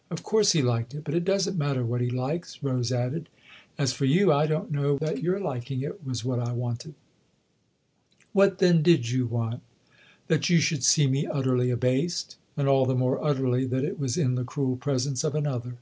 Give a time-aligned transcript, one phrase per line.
[0.10, 1.02] "Of course he liked it!
[1.02, 3.28] But it doesn't matter 2i8 THE OTHER HOUSE what he likes/' Rose added.
[3.78, 6.94] "As for you I don't know that your' liking' it was what I wanted.""
[8.34, 9.62] What then did you want?""
[10.28, 14.18] That you should see me utterly abased and all the more utterly that it was
[14.18, 15.76] in the cruel presence of another."